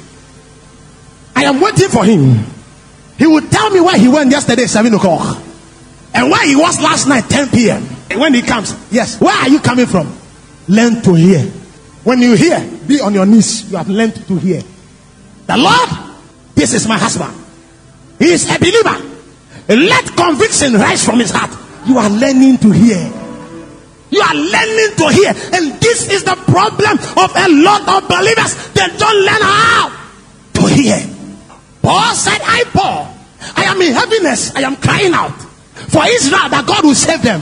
[1.35, 2.39] I am waiting for him.
[3.17, 5.37] He will tell me where he went yesterday, 7 o'clock.
[6.13, 7.83] And where he was last night, 10 p.m.
[8.17, 10.17] When he comes, yes, where are you coming from?
[10.69, 11.58] Learn to hear.
[12.03, 13.69] When you hear, be on your knees.
[13.71, 14.61] You have learned to hear.
[15.47, 15.89] The Lord,
[16.55, 17.33] this is my husband.
[18.19, 18.97] He is a believer.
[19.67, 21.51] Let conviction rise from his heart.
[21.87, 23.11] You are learning to hear.
[24.11, 25.29] You are learning to hear.
[25.53, 28.55] And this is the problem of a lot of believers.
[28.73, 29.89] They don't learn how
[30.53, 30.97] to hear.
[31.81, 33.13] Paul said, I, Paul,
[33.55, 34.55] I am in heaviness.
[34.55, 35.39] I am crying out
[35.89, 37.41] for Israel that God will save them.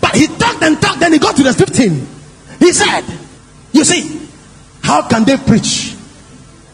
[0.00, 2.06] But he talked and talked, then he got to the 15.
[2.58, 3.02] He said,
[3.72, 4.28] You see,
[4.82, 5.94] how can they preach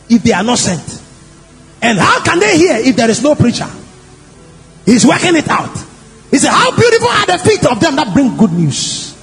[0.08, 1.02] if they are not sent?
[1.82, 3.68] And how can they hear if there is no preacher?
[4.84, 5.76] He's working it out.
[6.30, 9.16] He said, How beautiful are the feet of them that bring good news,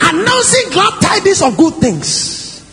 [0.00, 2.64] announcing glad tidings of good things.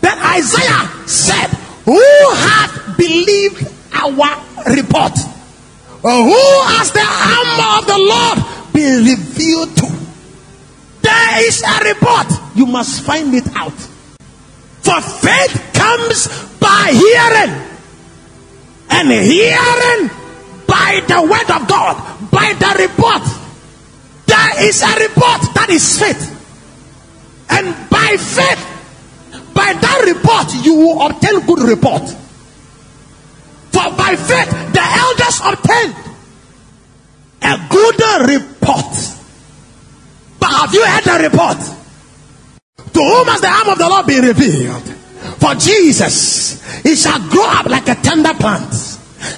[0.00, 1.48] Then Isaiah said,
[1.84, 2.00] Who
[2.34, 5.18] hath believed our report?
[6.02, 9.97] Or who has the armor of the Lord been revealed to?
[11.38, 12.26] There is a report.
[12.56, 13.78] You must find it out.
[14.82, 16.26] For faith comes
[16.58, 17.54] by hearing,
[18.90, 20.10] and hearing
[20.66, 23.22] by the word of God, by the report.
[24.26, 26.26] There is a report that is faith.
[27.50, 32.02] And by faith, by that report, you will obtain good report.
[33.70, 35.94] For by faith, the elders obtained
[37.42, 39.17] a good report.
[40.48, 41.58] Have you heard the report?
[42.92, 44.82] To whom has the arm of the Lord been revealed?
[45.38, 48.72] For Jesus, he shall grow up like a tender plant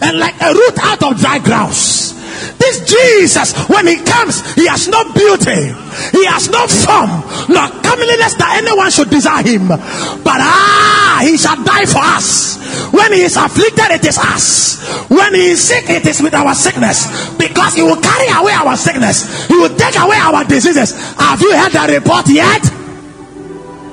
[0.01, 2.15] and like a root out of dry grounds.
[2.59, 5.73] This Jesus, when he comes, he has no beauty,
[6.13, 7.11] he has no form,
[7.49, 9.69] nor comeliness that anyone should desire him.
[9.69, 12.59] But ah, he shall die for us.
[12.93, 15.09] When he is afflicted, it is us.
[15.09, 17.07] When he is sick, it is with our sickness.
[17.37, 20.95] Because he will carry away our sickness, he will take away our diseases.
[21.17, 22.65] Have you heard the report yet?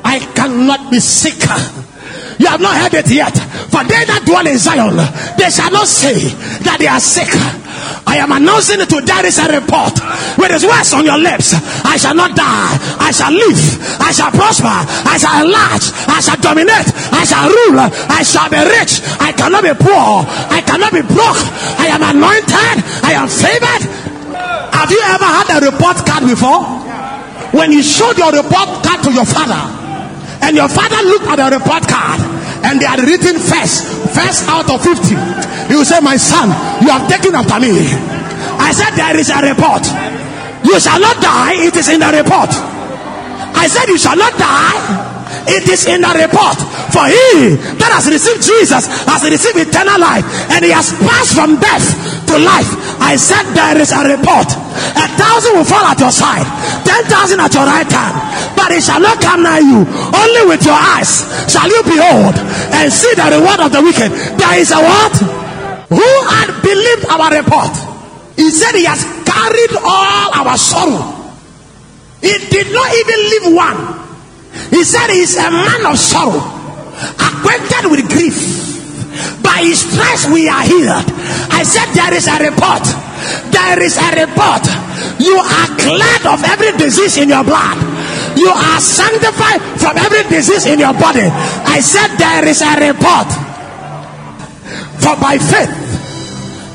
[0.04, 1.77] I cannot be sicker
[2.40, 3.34] you have not heard it yet.
[3.70, 4.98] For they that dwell in Zion,
[5.38, 6.14] they shall not say
[6.66, 7.30] that they are sick.
[8.08, 9.94] I am announcing to there is a report
[10.40, 11.54] with his words on your lips.
[11.84, 12.74] I shall not die.
[13.04, 13.60] I shall live.
[14.00, 14.72] I shall prosper.
[14.72, 15.86] I shall enlarge.
[16.08, 16.88] I shall dominate.
[17.12, 17.80] I shall rule.
[17.84, 19.04] I shall be rich.
[19.20, 20.24] I cannot be poor.
[20.50, 21.42] I cannot be broke.
[21.78, 22.76] I am anointed.
[23.04, 23.84] I am favored.
[24.74, 26.64] Have you ever had a report card before?
[27.54, 29.77] When you showed your report card to your father,
[30.42, 32.20] and your father looked at the report card,
[32.64, 35.16] and they had written first, first out of 50.
[35.68, 36.50] He will say, My son,
[36.82, 37.74] you have taken after me.
[38.60, 39.84] I said, There is a report.
[40.64, 42.50] You shall not die, it is in the report.
[43.56, 45.17] I said, You shall not die.
[45.48, 46.58] It is in the report.
[46.92, 51.60] For he that has received Jesus has received eternal life, and he has passed from
[51.60, 51.86] death
[52.32, 52.70] to life.
[53.02, 54.48] I said, There is a report.
[54.96, 56.46] A thousand will fall at your side,
[56.86, 58.16] ten thousand at your right hand,
[58.56, 59.84] but it shall not come nigh you.
[60.14, 62.36] Only with your eyes shall you behold
[62.74, 64.12] and see the reward of the wicked.
[64.38, 65.16] There is a what?
[65.90, 67.74] Who had believed our report?
[68.36, 71.16] He said he has carried all our sorrow.
[72.22, 74.07] He did not even leave one.
[74.70, 76.42] He said he's a man of sorrow,
[77.18, 78.68] acquainted with grief.
[79.42, 81.08] By his stripes we are healed.
[81.50, 82.86] I said there is a report.
[83.50, 84.64] There is a report.
[85.20, 87.78] You are cleared of every disease in your blood.
[88.38, 91.26] You are sanctified from every disease in your body.
[91.26, 93.30] I said there is a report.
[95.02, 95.74] For by faith,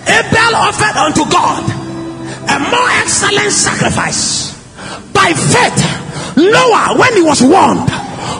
[0.08, 1.62] Abel offered unto God
[2.50, 4.50] a more excellent sacrifice.
[5.14, 6.01] By faith,
[6.36, 7.88] Noah, when he was warned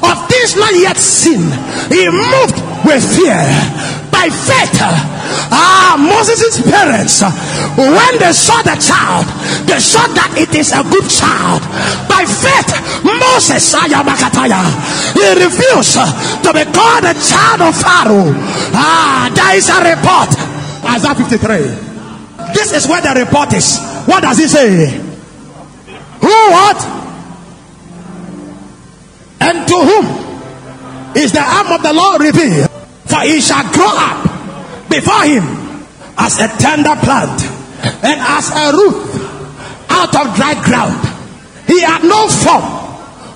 [0.03, 1.45] of things not yet seen,
[1.93, 3.43] he moved with fear.
[4.13, 4.79] By faith,
[5.51, 7.23] ah, Moses' parents,
[7.75, 9.27] when they saw the child,
[9.67, 11.59] they saw that it is a good child.
[12.07, 12.71] By faith,
[13.03, 18.31] Moses, he refused to be called a child of Pharaoh.
[18.79, 20.31] Ah, there is a report.
[20.87, 21.93] Isaiah 53.
[22.55, 23.79] This is where the report is.
[24.07, 24.87] What does he say?
[26.21, 27.02] Who what?
[29.43, 30.07] And to whom
[31.17, 32.71] is the arm of the Lord revealed?
[33.07, 35.45] For he shall grow up before him
[36.17, 37.43] as a tender plant
[38.05, 39.03] and as a root
[39.91, 41.01] out of dry ground.
[41.67, 42.83] He had no form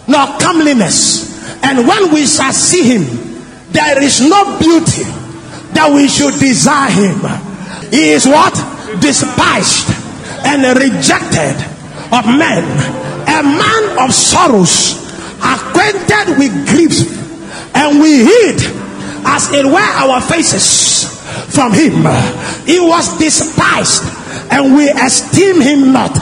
[0.08, 1.26] nor comeliness.
[1.62, 3.04] And when we shall see him,
[3.72, 5.02] there is no beauty
[5.74, 7.20] that we should desire him.
[7.90, 8.54] He is what?
[9.00, 9.90] Despised
[10.46, 11.56] and rejected
[12.12, 12.62] of men,
[13.26, 15.05] a man of sorrows,
[15.46, 17.06] acquainted with grief,
[17.74, 18.58] and we hid
[19.24, 21.06] as it were our faces
[21.54, 22.04] from him.
[22.66, 24.02] He was despised,
[24.50, 26.12] and we esteem him not.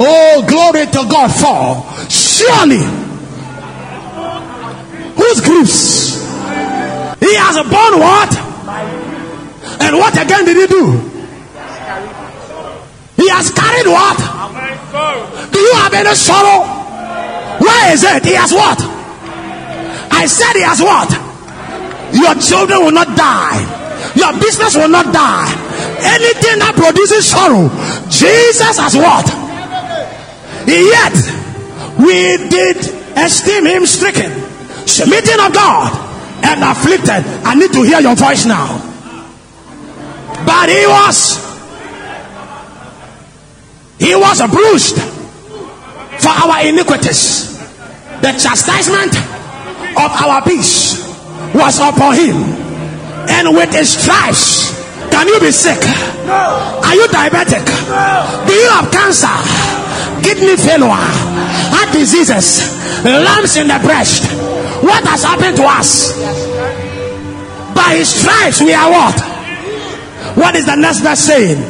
[0.00, 2.84] Oh, glory to God for surely
[5.16, 6.18] whose griefs
[7.20, 8.30] he has borne what?
[9.80, 10.92] And what again did he do?
[13.16, 14.18] He has carried what?
[15.52, 16.77] Do you have any sorrow?
[17.58, 18.24] Where is it?
[18.24, 18.78] He has what?
[20.10, 21.10] I said he has what?
[22.14, 23.60] Your children will not die.
[24.14, 25.50] Your business will not die.
[26.00, 27.68] Anything that produces sorrow,
[28.08, 29.26] Jesus has what?
[30.66, 31.16] Yet
[31.98, 32.76] we did
[33.16, 34.30] esteem him stricken,
[34.86, 35.90] smitten of God,
[36.44, 37.26] and afflicted.
[37.44, 38.78] I need to hear your voice now.
[40.46, 41.38] But he was
[43.98, 45.17] he was bruised
[46.18, 47.58] for our iniquities.
[48.20, 49.14] The chastisement
[49.96, 51.06] of our peace
[51.54, 52.36] was upon him.
[53.28, 54.74] And with his stripes,
[55.10, 55.78] can you be sick?
[56.26, 56.80] No.
[56.84, 57.64] Are you diabetic?
[57.88, 58.44] No.
[58.46, 59.36] Do you have cancer?
[60.22, 60.88] Kidney failure?
[60.90, 62.74] Heart diseases?
[63.04, 64.24] Lumps in the breast?
[64.82, 66.14] What has happened to us?
[67.74, 69.18] By his stripes, we are what?
[70.36, 71.62] What is the next verse saying?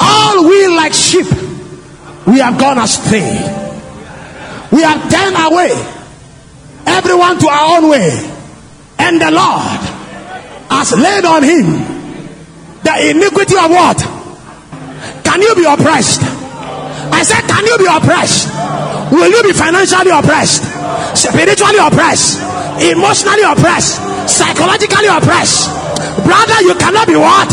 [0.00, 1.26] All we like sheep,
[2.28, 3.32] we have gone astray.
[4.70, 5.72] We have turned away,
[6.84, 8.12] everyone to our own way.
[8.98, 9.80] And the Lord
[10.68, 11.64] has laid on him
[12.84, 13.96] the iniquity of what?
[15.24, 16.20] Can you be oppressed?
[16.20, 18.52] I said, Can you be oppressed?
[19.10, 20.68] Will you be financially oppressed?
[21.16, 22.44] Spiritually oppressed?
[22.84, 23.96] Emotionally oppressed?
[24.28, 25.72] Psychologically oppressed?
[26.28, 27.48] Brother, you cannot be what?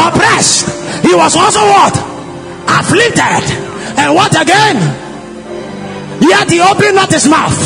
[0.00, 1.04] Oppressed.
[1.04, 1.92] He was also what?
[2.68, 3.67] Afflicted.
[3.96, 4.76] And what again?
[6.20, 7.56] Yet he opened not his mouth.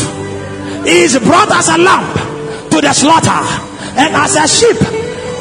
[0.84, 3.40] He is brought as a lamb to the slaughter,
[3.96, 4.78] and as a sheep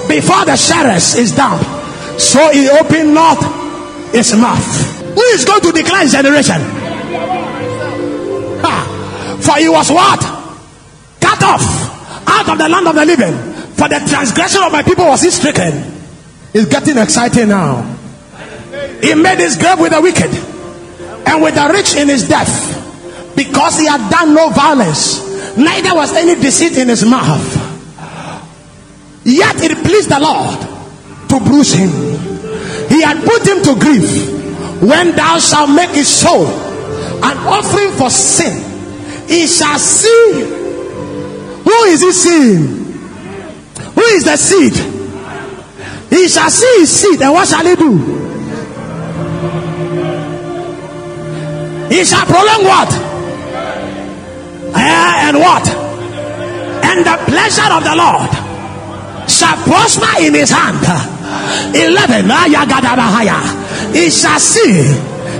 [0.07, 1.59] before the shearers is dumb.
[2.17, 3.41] So he opened not
[4.11, 4.65] his mouth.
[5.15, 6.61] Who is going to declare his generation?
[8.61, 9.39] Ha.
[9.41, 10.19] For he was what?
[11.19, 13.33] Cut off out of the land of the living.
[13.75, 15.73] For the transgression of my people was he stricken.
[16.53, 17.83] It's getting exciting now.
[19.01, 20.50] He made his grave with the wicked
[21.25, 26.13] and with the rich in his death because he had done no violence, neither was
[26.13, 27.69] any deceit in his mouth.
[29.23, 30.59] Yet it pleased the Lord
[31.29, 31.89] to bruise him.
[32.89, 34.39] He had put him to grief.
[34.81, 38.57] When thou shalt make his soul an offering for sin,
[39.27, 40.59] he shall see.
[41.63, 42.81] Who is he seeing?
[43.93, 44.73] Who is the seed?
[46.09, 48.30] He shall see his seed, and what shall he do?
[51.91, 52.91] He shall prolong what?
[54.75, 55.67] Eh, and what?
[56.87, 58.31] And the pleasure of the Lord
[59.29, 60.79] shall prosper in his hand.
[61.75, 62.31] 11.
[63.93, 64.87] He shall see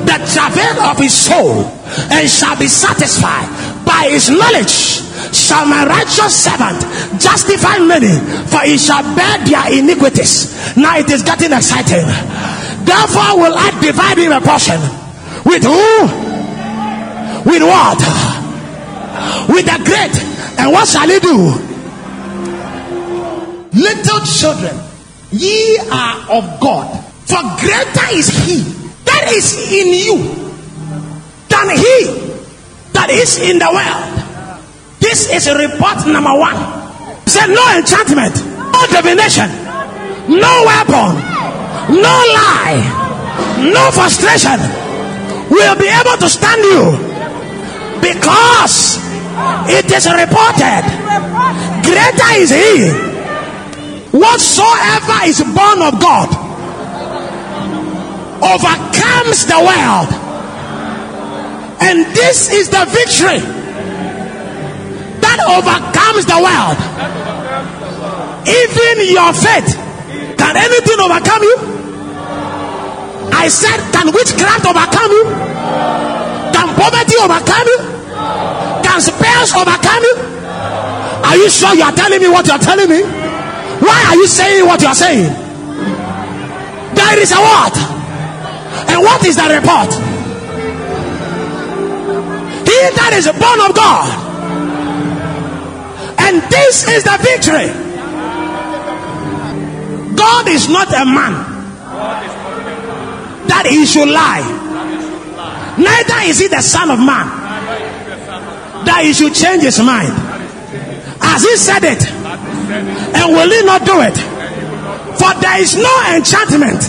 [0.04, 1.64] the travail of his soul
[2.12, 3.47] and shall be satisfied
[3.86, 4.99] by his knowledge.
[5.32, 6.82] Shall my righteous servant
[7.22, 8.12] justify many,
[8.47, 10.76] for he shall bear their iniquities.
[10.76, 12.04] Now it is getting exciting.
[12.84, 14.82] Therefore, will I divide him a portion
[15.45, 16.30] with who?
[17.45, 17.99] With what?
[19.49, 20.15] With the great.
[20.59, 21.71] And what shall he do?
[23.73, 24.77] Little children,
[25.31, 28.61] ye are of God, for greater is he
[29.05, 30.17] that is in you
[31.47, 31.97] than he
[32.93, 34.99] that is in the world.
[34.99, 36.57] This is report number one.
[37.25, 39.49] Said no enchantment, no divination,
[40.29, 41.15] no weapon,
[41.95, 44.59] no lie, no frustration
[45.49, 47.11] will be able to stand you
[48.02, 48.97] because
[49.70, 50.84] it is reported
[51.86, 52.89] greater is he
[54.12, 56.52] whatsoever is born of God
[58.41, 60.10] overcomes the world.
[61.82, 63.39] And this is the victory
[65.22, 66.78] that overcomes the world.
[68.49, 69.78] Even your faith.
[70.38, 71.58] Can anything overcome you?
[73.34, 75.24] I said, can witchcraft overcome you?
[76.54, 77.90] Can poverty overcome you?
[78.91, 80.15] Can spells overcome you?
[81.23, 83.01] Are you sure you are telling me what you are telling me?
[83.01, 85.31] Why are you saying what you are saying?
[86.93, 87.75] There is a word.
[88.91, 89.93] And what is the report?
[92.67, 94.11] He that is born of God.
[96.19, 97.71] And this is the victory.
[100.17, 101.33] God is not a man
[103.47, 104.43] that he should lie.
[105.77, 107.40] Neither is he the son of man
[108.86, 110.13] that he should change his mind.
[111.21, 114.17] As he said it, and will he not do it?
[115.19, 116.82] For there is no enchantment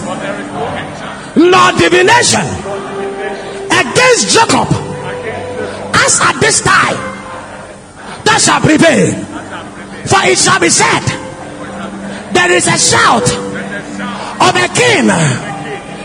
[1.37, 2.45] nor divination
[3.69, 4.69] against Jacob
[5.95, 6.97] as at this time
[8.25, 9.13] that shall prevail.
[10.07, 11.05] For it shall be said,
[12.33, 13.27] There is a shout
[14.43, 15.07] of a king